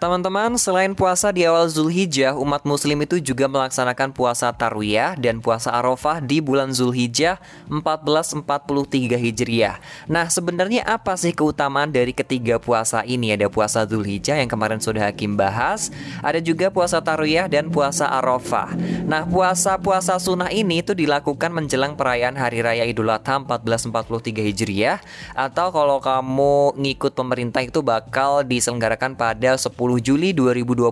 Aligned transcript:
Teman-teman, 0.00 0.56
selain 0.56 0.96
puasa 0.96 1.28
di 1.28 1.44
awal 1.44 1.68
Zulhijjah, 1.68 2.32
umat 2.32 2.64
muslim 2.64 3.04
itu 3.04 3.20
juga 3.20 3.44
melaksanakan 3.52 4.16
puasa 4.16 4.48
Tarwiyah 4.48 5.12
dan 5.20 5.44
puasa 5.44 5.76
Arafah 5.76 6.24
di 6.24 6.40
bulan 6.40 6.72
Zulhijjah 6.72 7.36
1443 7.68 9.20
Hijriah. 9.20 9.76
Nah, 10.08 10.24
sebenarnya 10.32 10.88
apa 10.88 11.20
sih 11.20 11.36
keutamaan 11.36 11.92
dari 11.92 12.16
ketiga 12.16 12.56
puasa 12.56 13.04
ini? 13.04 13.36
Ada 13.36 13.52
puasa 13.52 13.84
Zulhijjah 13.84 14.40
yang 14.40 14.48
kemarin 14.48 14.80
sudah 14.80 15.04
Hakim 15.04 15.36
bahas, 15.36 15.92
ada 16.24 16.40
juga 16.40 16.72
puasa 16.72 17.04
Tarwiyah 17.04 17.52
dan 17.52 17.68
puasa 17.68 18.08
Arafah. 18.08 18.72
Nah, 19.04 19.28
puasa-puasa 19.28 20.16
sunnah 20.16 20.48
ini 20.48 20.80
itu 20.80 20.96
dilakukan 20.96 21.52
menjelang 21.52 21.92
perayaan 21.92 22.40
Hari 22.40 22.64
Raya 22.64 22.88
Idul 22.88 23.12
Adha 23.12 23.36
1443 23.36 24.48
Hijriah 24.48 24.96
atau 25.36 25.68
kalau 25.68 26.00
kamu 26.00 26.72
ngikut 26.80 27.12
pemerintah 27.12 27.60
itu 27.60 27.84
bakal 27.84 28.48
diselenggarakan 28.48 29.12
pada 29.12 29.60
10 29.60 29.89
Juli 29.98 30.30
2022 30.30 30.86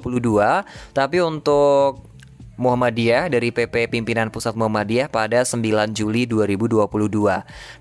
Tapi 0.90 1.18
untuk 1.22 2.08
Muhammadiyah 2.58 3.30
dari 3.30 3.54
PP 3.54 3.86
Pimpinan 3.86 4.34
Pusat 4.34 4.58
Muhammadiyah 4.58 5.06
pada 5.06 5.46
9 5.46 5.62
Juli 5.94 6.26
2022. 6.26 6.90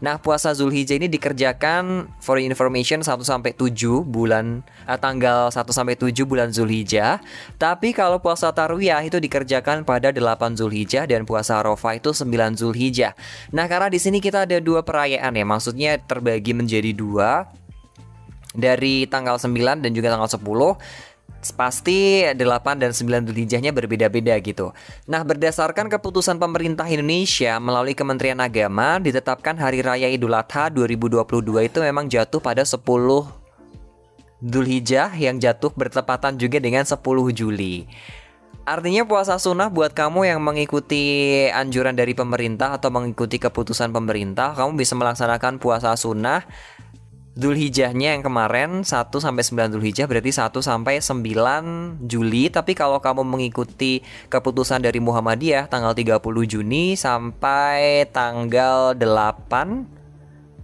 Nah, 0.06 0.16
puasa 0.22 0.54
Zulhijjah 0.54 1.02
ini 1.02 1.10
dikerjakan 1.10 2.06
for 2.22 2.38
information 2.38 3.02
1 3.02 3.26
sampai 3.26 3.58
7 3.58 4.06
bulan 4.06 4.62
eh, 4.86 5.00
tanggal 5.02 5.50
1 5.50 5.58
sampai 5.74 5.98
7 5.98 6.14
bulan 6.30 6.54
Zulhijjah. 6.54 7.18
Tapi 7.58 7.92
kalau 7.98 8.22
puasa 8.22 8.54
Tarwiyah 8.54 9.02
itu 9.02 9.18
dikerjakan 9.18 9.82
pada 9.82 10.14
8 10.14 10.62
Zulhijjah 10.62 11.10
dan 11.10 11.26
puasa 11.26 11.58
Arafah 11.58 11.98
itu 11.98 12.14
9 12.14 12.30
Zulhijjah. 12.62 13.18
Nah, 13.50 13.66
karena 13.66 13.90
di 13.90 13.98
sini 13.98 14.22
kita 14.22 14.46
ada 14.46 14.62
dua 14.62 14.86
perayaan 14.86 15.34
ya, 15.34 15.46
maksudnya 15.46 15.98
terbagi 15.98 16.54
menjadi 16.54 16.94
dua 16.94 17.50
dari 18.58 19.06
tanggal 19.06 19.38
9 19.38 19.86
dan 19.86 19.92
juga 19.94 20.10
tanggal 20.10 20.28
10 20.28 20.42
pasti 21.54 22.26
8 22.26 22.82
dan 22.82 22.92
9 22.92 23.30
Dzulhijjahnya 23.30 23.72
berbeda-beda 23.72 24.36
gitu. 24.42 24.74
Nah, 25.06 25.22
berdasarkan 25.22 25.88
keputusan 25.88 26.42
pemerintah 26.42 26.90
Indonesia 26.90 27.62
melalui 27.62 27.94
Kementerian 27.94 28.42
Agama 28.42 28.98
ditetapkan 28.98 29.56
Hari 29.56 29.86
Raya 29.86 30.10
Idul 30.10 30.34
Adha 30.34 30.74
2022 30.74 31.70
itu 31.70 31.78
memang 31.86 32.10
jatuh 32.10 32.42
pada 32.42 32.66
10 32.66 32.82
Dzulhijjah 34.38 35.14
yang 35.18 35.38
jatuh 35.38 35.72
bertepatan 35.74 36.42
juga 36.42 36.58
dengan 36.58 36.84
10 36.84 36.98
Juli. 37.32 37.86
Artinya 38.68 39.08
puasa 39.08 39.40
sunnah 39.40 39.72
buat 39.72 39.96
kamu 39.96 40.28
yang 40.28 40.44
mengikuti 40.44 41.00
anjuran 41.48 41.96
dari 41.96 42.12
pemerintah 42.12 42.76
atau 42.76 42.92
mengikuti 42.92 43.40
keputusan 43.40 43.96
pemerintah, 43.96 44.52
kamu 44.60 44.76
bisa 44.76 44.92
melaksanakan 44.92 45.56
puasa 45.56 45.96
sunnah 45.96 46.44
Zulhijjahnya 47.38 48.18
yang 48.18 48.26
kemarin 48.26 48.82
1 48.82 49.14
sampai 49.14 49.46
9 49.46 49.78
Zulhijjah 49.78 50.10
berarti 50.10 50.34
1 50.34 50.58
sampai 50.58 50.98
9 50.98 52.10
Juli 52.10 52.50
tapi 52.50 52.74
kalau 52.74 52.98
kamu 52.98 53.22
mengikuti 53.22 54.02
keputusan 54.26 54.82
dari 54.82 54.98
Muhammadiyah 54.98 55.70
tanggal 55.70 55.94
30 55.94 56.18
Juni 56.50 56.98
sampai 56.98 58.10
tanggal 58.10 58.98
8 58.98 59.98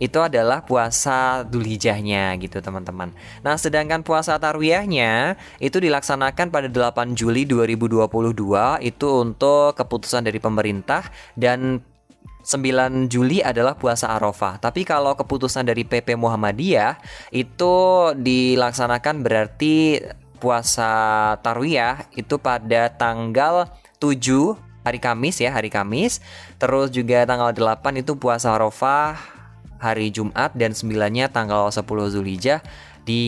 itu 0.01 0.17
adalah 0.17 0.65
puasa 0.65 1.45
Zulhijjahnya 1.45 2.33
gitu 2.41 2.59
teman-teman. 2.59 3.13
Nah, 3.45 3.55
sedangkan 3.55 4.01
puasa 4.01 4.35
Tarwiyahnya 4.41 5.37
itu 5.61 5.77
dilaksanakan 5.77 6.49
pada 6.49 6.67
8 6.67 7.13
Juli 7.13 7.45
2022 7.45 8.09
itu 8.81 9.07
untuk 9.13 9.77
keputusan 9.77 10.25
dari 10.25 10.41
pemerintah 10.41 11.07
dan 11.37 11.85
9 12.43 13.07
Juli 13.07 13.39
adalah 13.39 13.79
puasa 13.79 14.11
Arafah. 14.11 14.59
Tapi 14.59 14.83
kalau 14.83 15.15
keputusan 15.15 15.63
dari 15.63 15.87
PP 15.87 16.19
Muhammadiyah 16.19 16.99
itu 17.31 17.75
dilaksanakan 18.19 19.23
berarti 19.23 20.03
puasa 20.43 20.91
Tarwiyah 21.39 22.11
itu 22.19 22.35
pada 22.35 22.91
tanggal 22.91 23.71
7 24.03 24.59
hari 24.83 24.99
Kamis 24.99 25.39
ya, 25.39 25.55
hari 25.55 25.71
Kamis. 25.71 26.19
Terus 26.59 26.91
juga 26.91 27.23
tanggal 27.23 27.55
8 27.55 28.03
itu 28.03 28.19
puasa 28.19 28.51
Arafah 28.51 29.15
hari 29.79 30.11
Jumat 30.11 30.51
dan 30.55 30.75
9-nya 30.75 31.31
tanggal 31.31 31.71
10 31.71 31.83
Zulhijjah 32.11 32.59
di 33.03 33.23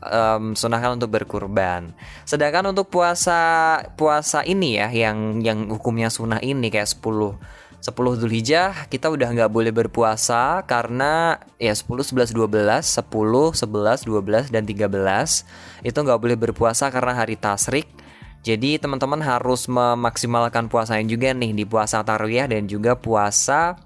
um, 0.00 0.56
untuk 0.56 1.08
berkurban. 1.12 1.92
Sedangkan 2.24 2.72
untuk 2.72 2.88
puasa 2.88 3.76
puasa 3.96 4.40
ini 4.44 4.80
ya 4.80 4.88
yang 4.88 5.44
yang 5.44 5.68
hukumnya 5.68 6.08
sunnah 6.08 6.40
ini 6.40 6.72
kayak 6.72 6.88
10 6.88 7.59
10 7.80 8.20
Zulhijjah 8.20 8.92
kita 8.92 9.08
udah 9.08 9.32
nggak 9.32 9.48
boleh 9.48 9.72
berpuasa 9.72 10.60
karena 10.68 11.40
ya 11.56 11.72
10, 11.72 12.12
11, 12.12 12.36
12, 12.36 12.84
10, 12.84 13.56
11, 13.56 14.04
12, 14.04 14.52
dan 14.52 14.62
13 14.68 15.88
itu 15.88 15.98
nggak 15.98 16.20
boleh 16.20 16.36
berpuasa 16.36 16.92
karena 16.92 17.16
hari 17.16 17.40
tasrik. 17.40 17.88
Jadi 18.40 18.80
teman-teman 18.80 19.20
harus 19.20 19.68
memaksimalkan 19.68 20.68
puasanya 20.68 21.04
juga 21.08 21.32
nih 21.36 21.52
di 21.52 21.64
puasa 21.68 22.00
Tarwiyah 22.00 22.48
dan 22.48 22.64
juga 22.68 22.96
puasa 22.96 23.76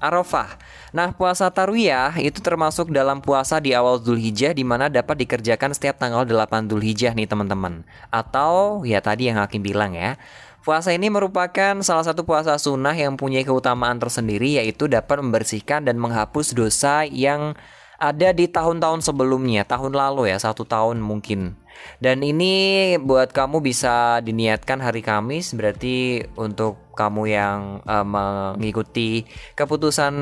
Arafah. 0.00 0.60
Nah, 0.92 1.16
puasa 1.16 1.48
Tarwiyah 1.48 2.20
itu 2.20 2.44
termasuk 2.44 2.92
dalam 2.92 3.24
puasa 3.24 3.60
di 3.60 3.72
awal 3.72 4.00
Zulhijjah 4.00 4.52
di 4.52 4.64
mana 4.64 4.92
dapat 4.92 5.24
dikerjakan 5.24 5.72
setiap 5.72 5.96
tanggal 5.96 6.28
8 6.28 6.68
Zulhijjah 6.68 7.16
nih 7.16 7.24
teman-teman. 7.24 7.84
Atau 8.12 8.84
ya 8.84 9.00
tadi 9.00 9.32
yang 9.32 9.40
Hakim 9.40 9.64
bilang 9.64 9.96
ya, 9.96 10.20
Puasa 10.64 10.96
ini 10.96 11.12
merupakan 11.12 11.76
salah 11.84 12.08
satu 12.08 12.24
puasa 12.24 12.56
sunnah 12.56 12.96
yang 12.96 13.20
punya 13.20 13.44
keutamaan 13.44 14.00
tersendiri 14.00 14.56
yaitu 14.56 14.88
dapat 14.88 15.20
membersihkan 15.20 15.84
dan 15.84 16.00
menghapus 16.00 16.56
dosa 16.56 17.04
yang 17.04 17.52
ada 18.00 18.32
di 18.32 18.48
tahun-tahun 18.48 19.04
sebelumnya, 19.04 19.68
tahun 19.68 19.92
lalu 19.92 20.32
ya, 20.32 20.40
satu 20.40 20.64
tahun 20.64 21.04
mungkin. 21.04 21.52
Dan 22.00 22.24
ini 22.24 22.96
buat 22.96 23.36
kamu 23.36 23.60
bisa 23.60 24.24
diniatkan 24.24 24.80
hari 24.80 25.04
Kamis, 25.04 25.52
berarti 25.52 26.24
untuk 26.40 26.80
kamu 26.96 27.22
yang 27.28 27.84
uh, 27.84 28.06
mengikuti 28.06 29.28
keputusan 29.52 30.16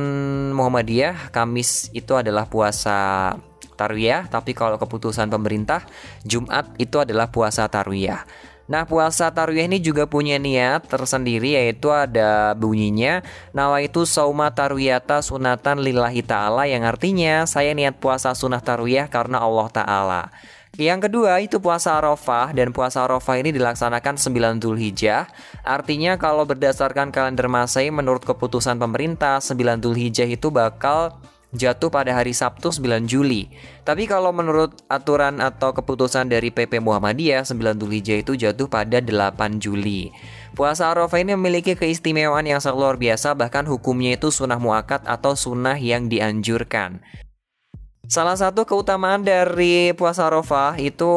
Muhammadiyah, 0.59 1.31
Kamis 1.31 1.95
itu 1.95 2.19
adalah 2.19 2.51
puasa 2.51 3.31
Tarwiyah, 3.79 4.27
tapi 4.27 4.59
kalau 4.59 4.75
keputusan 4.75 5.31
pemerintah, 5.31 5.87
Jumat 6.27 6.67
itu 6.83 6.99
adalah 6.99 7.31
puasa 7.31 7.67
Tarwiyah. 7.71 8.52
Nah 8.73 8.89
puasa 8.89 9.29
tarwiyah 9.29 9.69
ini 9.69 9.85
juga 9.85 10.09
punya 10.09 10.41
niat 10.41 10.89
tersendiri 10.89 11.61
yaitu 11.61 11.93
ada 11.93 12.57
bunyinya 12.57 13.21
Nawa 13.53 13.85
itu 13.85 14.09
sauma 14.09 14.49
tarwiyata 14.49 15.21
sunatan 15.21 15.85
lillahi 15.85 16.25
ta'ala 16.25 16.65
yang 16.65 16.89
artinya 16.89 17.45
saya 17.45 17.77
niat 17.77 18.01
puasa 18.01 18.33
sunnah 18.33 18.65
tarwiyah 18.65 19.13
karena 19.13 19.45
Allah 19.45 19.69
ta'ala 19.69 20.23
yang 20.81 21.05
kedua 21.05 21.37
itu 21.45 21.61
puasa 21.61 22.01
Arafah 22.01 22.57
dan 22.57 22.73
puasa 22.73 23.05
Arafah 23.05 23.37
ini 23.37 23.53
dilaksanakan 23.53 24.17
9 24.17 24.57
Dzulhijjah. 24.57 25.29
Artinya 25.69 26.17
kalau 26.17 26.49
berdasarkan 26.49 27.13
kalender 27.13 27.45
Masehi 27.45 27.93
menurut 27.93 28.25
keputusan 28.25 28.81
pemerintah 28.81 29.37
9 29.45 29.53
Dzulhijjah 29.85 30.25
itu 30.33 30.49
bakal 30.49 31.21
jatuh 31.53 31.93
pada 31.93 32.17
hari 32.17 32.33
Sabtu 32.33 32.73
9 32.73 33.05
Juli. 33.05 33.53
Tapi 33.85 34.09
kalau 34.09 34.33
menurut 34.33 34.73
aturan 34.89 35.39
atau 35.39 35.77
keputusan 35.77 36.33
dari 36.33 36.49
PP 36.49 36.81
Muhammadiyah 36.81 37.45
9 37.45 37.77
Dzulhijjah 37.77 38.25
itu 38.25 38.33
jatuh 38.37 38.67
pada 38.73 39.05
8 39.05 39.61
Juli. 39.61 40.09
Puasa 40.57 40.89
Arafah 40.89 41.21
ini 41.21 41.37
memiliki 41.37 41.77
keistimewaan 41.77 42.45
yang 42.45 42.61
sangat 42.61 42.81
luar 42.81 42.97
biasa 42.97 43.37
bahkan 43.37 43.65
hukumnya 43.69 44.17
itu 44.17 44.33
sunnah 44.33 44.61
muakat 44.61 45.05
atau 45.05 45.37
sunnah 45.37 45.77
yang 45.77 46.09
dianjurkan. 46.09 47.05
Salah 48.13 48.37
satu 48.37 48.69
keutamaan 48.69 49.25
dari 49.25 49.97
puasa 49.97 50.29
Arafah 50.29 50.77
itu 50.77 51.09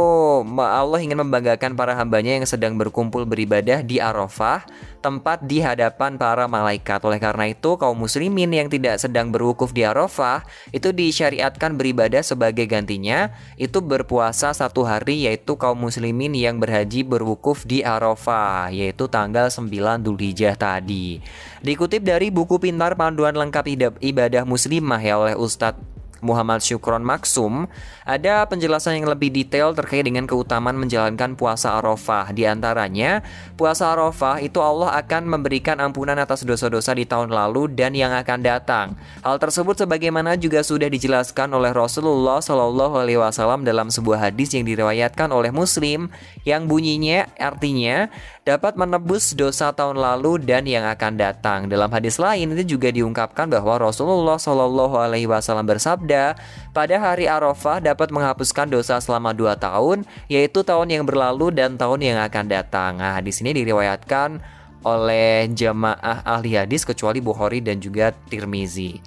Allah 0.55 1.03
ingin 1.03 1.19
membanggakan 1.27 1.75
para 1.75 1.91
hambanya 1.91 2.39
yang 2.39 2.47
sedang 2.47 2.79
berkumpul 2.79 3.27
beribadah 3.27 3.83
di 3.83 3.99
Arafah, 3.99 4.63
tempat 5.03 5.43
di 5.43 5.59
hadapan 5.59 6.15
para 6.15 6.47
malaikat. 6.47 7.03
Oleh 7.03 7.19
karena 7.19 7.51
itu, 7.51 7.75
kaum 7.75 7.99
muslimin 7.99 8.47
yang 8.47 8.71
tidak 8.71 9.03
sedang 9.03 9.27
berwukuf 9.27 9.75
di 9.75 9.83
Arafah 9.83 10.47
itu 10.71 10.95
disyariatkan 10.95 11.75
beribadah 11.75 12.23
sebagai 12.23 12.63
gantinya, 12.63 13.27
itu 13.59 13.83
berpuasa 13.83 14.55
satu 14.55 14.87
hari 14.87 15.27
yaitu 15.27 15.59
kaum 15.59 15.75
muslimin 15.75 16.31
yang 16.31 16.63
berhaji 16.63 17.03
berwukuf 17.03 17.67
di 17.67 17.83
Arafah, 17.83 18.71
yaitu 18.71 19.11
tanggal 19.11 19.51
9 19.51 19.99
Dzulhijjah 19.99 20.55
tadi. 20.55 21.19
Dikutip 21.59 22.07
dari 22.07 22.31
buku 22.31 22.55
Pintar 22.55 22.95
Panduan 22.95 23.35
Lengkap 23.35 23.99
Ibadah 23.99 24.47
Muslimah 24.47 25.03
ya 25.03 25.19
oleh 25.19 25.35
Ustadz 25.35 25.91
Muhammad 26.25 26.65
Syukron 26.65 27.05
Maksum, 27.05 27.69
ada 28.01 28.41
penjelasan 28.49 28.97
yang 29.01 29.07
lebih 29.09 29.29
detail 29.29 29.77
terkait 29.77 30.01
dengan 30.01 30.25
keutamaan 30.25 30.73
menjalankan 30.73 31.37
puasa 31.37 31.77
Arafah. 31.77 32.33
Di 32.33 32.49
antaranya, 32.49 33.21
puasa 33.53 33.93
Arafah 33.93 34.41
itu 34.41 34.57
Allah 34.57 34.97
akan 34.97 35.29
memberikan 35.29 35.77
ampunan 35.77 36.17
atas 36.17 36.41
dosa-dosa 36.41 36.97
di 36.97 37.05
tahun 37.05 37.29
lalu 37.29 37.69
dan 37.77 37.93
yang 37.93 38.13
akan 38.17 38.41
datang. 38.41 38.97
Hal 39.21 39.37
tersebut 39.37 39.85
sebagaimana 39.85 40.33
juga 40.41 40.65
sudah 40.65 40.89
dijelaskan 40.89 41.53
oleh 41.53 41.69
Rasulullah 41.69 42.41
Wasallam 42.41 43.61
dalam 43.61 43.93
sebuah 43.93 44.29
hadis 44.31 44.57
yang 44.57 44.65
diriwayatkan 44.65 45.29
oleh 45.29 45.53
Muslim 45.53 46.09
yang 46.41 46.65
bunyinya 46.65 47.29
artinya 47.37 48.09
dapat 48.45 48.77
menebus 48.77 49.33
dosa 49.33 49.73
tahun 49.73 49.97
lalu 49.97 50.45
dan 50.45 50.69
yang 50.69 50.85
akan 50.85 51.17
datang. 51.17 51.59
Dalam 51.65 51.89
hadis 51.89 52.21
lain 52.21 52.53
itu 52.53 52.77
juga 52.77 52.93
diungkapkan 52.93 53.49
bahwa 53.49 53.81
Rasulullah 53.81 54.37
Wasallam 54.37 55.65
bersabda, 55.65 56.14
pada 56.71 56.95
hari 56.97 57.27
Arafah 57.27 57.83
dapat 57.83 58.11
menghapuskan 58.11 58.67
dosa 58.67 58.99
selama 58.99 59.35
dua 59.35 59.55
tahun, 59.59 60.07
yaitu 60.31 60.63
tahun 60.63 60.91
yang 60.91 61.03
berlalu 61.03 61.51
dan 61.51 61.75
tahun 61.75 61.99
yang 62.01 62.17
akan 62.23 62.45
datang. 62.47 62.99
Nah, 62.99 63.19
di 63.19 63.31
sini 63.31 63.51
diriwayatkan 63.55 64.39
oleh 64.85 65.49
jamaah 65.49 66.21
ahli 66.23 66.55
hadis 66.55 66.85
kecuali 66.85 67.19
Bukhari 67.19 67.59
dan 67.59 67.81
juga 67.81 68.13
Tirmizi. 68.29 69.01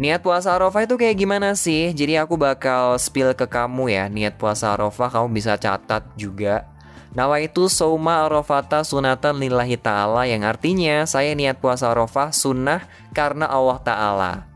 Niat 0.00 0.24
puasa 0.24 0.56
Arafah 0.56 0.88
itu 0.88 0.96
kayak 0.96 1.16
gimana 1.16 1.52
sih? 1.52 1.92
Jadi 1.92 2.16
aku 2.16 2.40
bakal 2.40 2.96
spill 2.96 3.36
ke 3.36 3.44
kamu 3.44 3.92
ya 3.92 4.08
Niat 4.08 4.40
puasa 4.40 4.72
Arafah 4.72 5.12
kamu 5.12 5.28
bisa 5.28 5.60
catat 5.60 6.08
juga 6.16 6.64
Nawa 7.10 7.42
itu 7.42 7.66
Soma 7.66 8.22
Arafata 8.22 8.86
sunatan 8.86 9.42
lillahi 9.42 9.74
ta'ala 9.74 10.30
yang 10.30 10.46
artinya 10.46 11.02
saya 11.10 11.34
niat 11.34 11.58
puasa 11.58 11.90
Arafah 11.90 12.30
sunnah 12.30 12.86
karena 13.10 13.50
Allah 13.50 13.78
Ta'ala. 13.82 14.49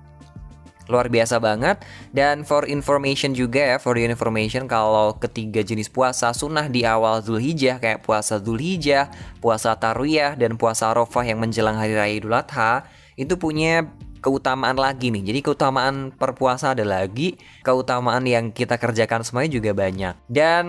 Luar 0.89 1.09
biasa 1.09 1.41
banget. 1.41 1.81
Dan 2.13 2.45
for 2.45 2.69
information 2.69 3.33
juga 3.33 3.77
ya 3.77 3.77
for 3.81 3.97
the 3.97 4.05
information 4.05 4.69
kalau 4.69 5.17
ketiga 5.17 5.65
jenis 5.65 5.89
puasa 5.89 6.31
sunnah 6.37 6.69
di 6.69 6.85
awal 6.85 7.25
Zulhijjah 7.25 7.81
kayak 7.81 8.05
puasa 8.05 8.37
Zulhijjah, 8.41 9.09
puasa 9.41 9.77
Tarwiyah 9.77 10.37
dan 10.37 10.61
puasa 10.61 10.93
Arafah 10.93 11.25
yang 11.25 11.41
menjelang 11.41 11.77
hari 11.77 11.95
raya 11.97 12.15
Idul 12.21 12.37
Adha 12.37 12.85
itu 13.15 13.39
punya 13.39 13.89
keutamaan 14.25 14.81
lagi 14.81 15.13
nih. 15.13 15.21
Jadi 15.21 15.41
keutamaan 15.45 16.09
perpuasa 16.09 16.73
ada 16.73 16.81
lagi, 16.81 17.37
keutamaan 17.61 18.25
yang 18.25 18.49
kita 18.57 18.81
kerjakan 18.81 19.21
semuanya 19.21 19.61
juga 19.61 19.77
banyak. 19.77 20.17
Dan 20.25 20.67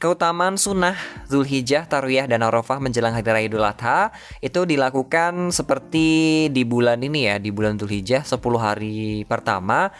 keutamaan 0.00 0.56
sunnah 0.56 0.96
Zulhijjah, 1.28 1.84
Tarwiyah, 1.84 2.24
dan 2.24 2.40
Arafah 2.40 2.80
menjelang 2.80 3.12
Hari 3.12 3.28
Raya 3.28 3.44
Idul 3.44 3.68
Adha 3.68 4.08
itu 4.40 4.64
dilakukan 4.64 5.52
seperti 5.52 6.48
di 6.48 6.64
bulan 6.64 7.04
ini 7.04 7.28
ya, 7.28 7.36
di 7.36 7.52
bulan 7.52 7.76
Zulhijjah 7.76 8.24
10 8.24 8.40
hari 8.56 9.28
pertama 9.28 9.92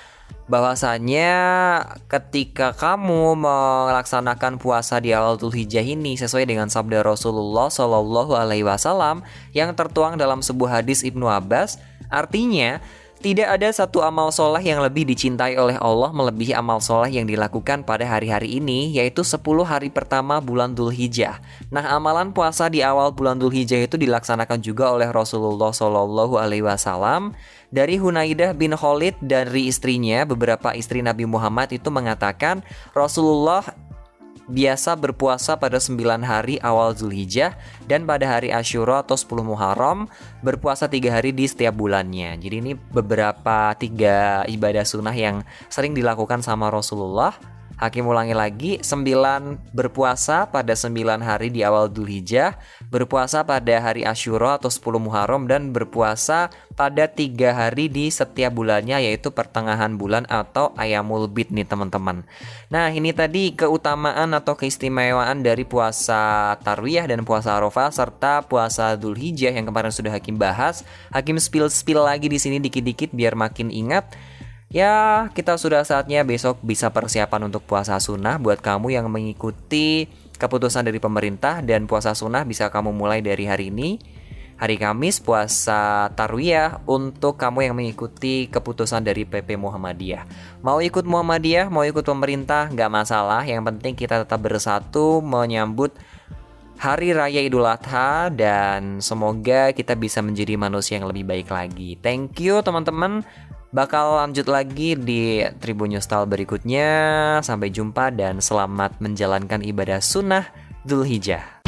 bahwasanya 0.45 1.33
ketika 2.05 2.77
kamu 2.77 3.33
melaksanakan 3.33 4.61
puasa 4.61 5.01
di 5.01 5.17
awal 5.17 5.41
Zulhijjah 5.41 5.81
ini 5.81 6.21
sesuai 6.21 6.45
dengan 6.45 6.69
sabda 6.69 7.01
Rasulullah 7.01 7.73
Wasallam 7.73 9.25
yang 9.57 9.73
tertuang 9.73 10.21
dalam 10.21 10.45
sebuah 10.45 10.81
hadis 10.81 11.01
Ibnu 11.01 11.25
Abbas 11.33 11.81
Artinya, 12.09 12.81
tidak 13.25 13.57
ada 13.57 13.73
satu 13.73 14.05
amal 14.05 14.29
soleh 14.29 14.61
yang 14.61 14.85
lebih 14.85 15.09
dicintai 15.09 15.57
oleh 15.57 15.81
Allah 15.81 16.13
melebihi 16.13 16.53
amal 16.53 16.77
soleh 16.85 17.09
yang 17.09 17.25
dilakukan 17.25 17.81
pada 17.81 18.05
hari-hari 18.05 18.61
ini, 18.61 18.93
yaitu 18.93 19.25
10 19.25 19.41
hari 19.65 19.89
pertama 19.89 20.45
bulan 20.45 20.77
Dhul 20.77 20.93
Hijjah. 20.93 21.41
Nah, 21.73 21.89
amalan 21.97 22.37
puasa 22.37 22.69
di 22.69 22.85
awal 22.85 23.17
bulan 23.17 23.41
Dhul 23.41 23.57
Hijjah 23.57 23.81
itu 23.81 23.97
dilaksanakan 23.97 24.61
juga 24.61 24.93
oleh 24.93 25.09
Rasulullah 25.09 25.73
Shallallahu 25.73 26.37
Alaihi 26.37 26.69
Wasallam. 26.69 27.33
Dari 27.73 27.97
Hunaidah 27.97 28.53
bin 28.53 28.77
Khalid 28.77 29.17
dari 29.25 29.73
istrinya, 29.73 30.29
beberapa 30.29 30.77
istri 30.77 31.01
Nabi 31.01 31.25
Muhammad 31.25 31.73
itu 31.73 31.89
mengatakan 31.89 32.61
Rasulullah 32.93 33.65
biasa 34.45 34.97
berpuasa 34.99 35.57
pada 35.57 35.81
9 35.81 36.01
hari 36.21 36.61
awal 36.61 36.93
Zulhijjah 36.93 37.57
dan 37.89 38.05
pada 38.05 38.29
hari 38.29 38.53
Ashura 38.53 39.01
atau 39.01 39.17
10 39.17 39.41
Muharram 39.45 40.09
berpuasa 40.45 40.89
tiga 40.89 41.17
hari 41.17 41.33
di 41.33 41.49
setiap 41.49 41.77
bulannya. 41.77 42.37
Jadi 42.37 42.57
ini 42.61 42.73
beberapa 42.77 43.73
tiga 43.81 44.45
ibadah 44.45 44.85
sunnah 44.85 45.17
yang 45.17 45.41
sering 45.73 45.97
dilakukan 45.97 46.45
sama 46.45 46.69
Rasulullah 46.69 47.37
Hakim 47.75 48.07
ulangi 48.07 48.39
lagi, 48.39 48.73
9 48.79 49.75
berpuasa 49.75 50.47
pada 50.47 50.79
9 50.79 51.19
hari 51.19 51.51
di 51.51 51.67
awal 51.67 51.91
Dzulhijjah, 51.91 52.55
berpuasa 52.87 53.43
pada 53.43 53.83
hari 53.83 54.07
Asyura 54.07 54.63
atau 54.63 54.71
10 54.71 55.03
Muharram 55.03 55.51
dan 55.51 55.75
berpuasa 55.75 56.55
pada 56.75 57.07
tiga 57.11 57.55
hari 57.55 57.91
di 57.91 58.11
setiap 58.11 58.55
bulannya 58.55 59.03
yaitu 59.03 59.31
pertengahan 59.31 59.95
bulan 59.95 60.27
atau 60.27 60.75
ayamul 60.79 61.27
bid 61.31 61.51
nih 61.51 61.67
teman-teman. 61.67 62.27
Nah 62.71 62.91
ini 62.91 63.15
tadi 63.15 63.55
keutamaan 63.55 64.35
atau 64.35 64.59
keistimewaan 64.59 65.43
dari 65.43 65.63
puasa 65.67 66.55
Tarwiyah 66.63 67.11
dan 67.11 67.23
puasa 67.23 67.59
Arafah 67.59 67.91
serta 67.91 68.47
puasa 68.47 68.95
Dzulhijjah 68.95 69.55
yang 69.55 69.67
kemarin 69.67 69.91
sudah 69.91 70.15
Hakim 70.15 70.39
bahas. 70.39 70.87
Hakim 71.11 71.39
spill-spill 71.39 72.03
lagi 72.03 72.31
di 72.31 72.39
sini 72.39 72.63
dikit-dikit 72.63 73.11
biar 73.15 73.35
makin 73.39 73.71
ingat. 73.71 74.34
Ya, 74.75 75.31
kita 75.31 75.55
sudah 75.55 75.87
saatnya 75.87 76.27
besok 76.27 76.59
bisa 76.59 76.91
persiapan 76.91 77.47
untuk 77.47 77.63
puasa 77.63 77.95
sunnah 78.03 78.43
buat 78.43 78.59
kamu 78.59 78.91
yang 78.91 79.07
mengikuti 79.07 80.11
keputusan 80.35 80.83
dari 80.83 80.99
pemerintah 80.99 81.63
dan 81.63 81.87
puasa 81.87 82.11
sunnah 82.11 82.43
bisa 82.43 82.75
kamu 82.75 82.91
mulai 82.91 83.23
dari 83.23 83.47
hari 83.47 83.71
ini. 83.71 84.03
Hari 84.59 84.75
Kamis 84.75 85.23
puasa 85.23 86.11
Tarwiyah 86.19 86.83
untuk 86.91 87.39
kamu 87.39 87.71
yang 87.71 87.75
mengikuti 87.79 88.51
keputusan 88.51 89.07
dari 89.07 89.23
PP 89.23 89.55
Muhammadiyah. 89.55 90.27
Mau 90.67 90.83
ikut 90.83 91.07
Muhammadiyah, 91.07 91.71
mau 91.71 91.87
ikut 91.87 92.03
pemerintah, 92.03 92.67
nggak 92.67 92.91
masalah. 92.91 93.47
Yang 93.47 93.71
penting 93.71 93.95
kita 93.95 94.27
tetap 94.27 94.43
bersatu 94.43 95.23
menyambut 95.23 95.95
Hari 96.83 97.15
Raya 97.15 97.47
Idul 97.47 97.71
Adha 97.71 98.27
dan 98.35 98.99
semoga 98.99 99.71
kita 99.71 99.95
bisa 99.95 100.19
menjadi 100.19 100.59
manusia 100.59 100.99
yang 100.99 101.07
lebih 101.07 101.23
baik 101.23 101.47
lagi. 101.47 101.95
Thank 102.03 102.43
you 102.43 102.59
teman-teman 102.67 103.23
bakal 103.75 104.23
lanjut 104.23 104.47
lagi 104.47 104.95
di 104.95 105.43
Tribun 105.59 105.91
News 105.91 106.07
berikutnya. 106.07 106.89
Sampai 107.43 107.75
jumpa 107.75 108.15
dan 108.15 108.39
selamat 108.39 109.03
menjalankan 109.03 109.67
ibadah 109.67 109.99
sunnah 109.99 110.47
Dzulhijjah. 110.87 111.64